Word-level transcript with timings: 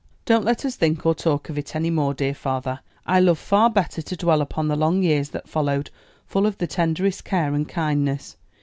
"Don't 0.25 0.43
let 0.43 0.65
us 0.65 0.75
think 0.75 1.05
or 1.05 1.13
talk 1.13 1.47
of 1.47 1.59
it 1.59 1.75
any 1.75 1.91
more, 1.91 2.15
dear 2.15 2.33
father; 2.33 2.79
I 3.05 3.19
love 3.19 3.37
far 3.37 3.69
better 3.69 4.01
to 4.01 4.15
dwell 4.17 4.41
upon 4.41 4.67
the 4.67 4.75
long 4.75 5.03
years 5.03 5.29
that 5.29 5.47
followed, 5.47 5.91
full 6.25 6.47
of 6.47 6.57
the 6.57 6.65
tenderest 6.65 7.23
care 7.23 7.53
and 7.53 7.69
kindness. 7.69 8.35